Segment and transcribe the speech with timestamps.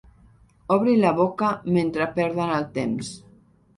[0.75, 3.13] Obrin la boca mentre perden el temps.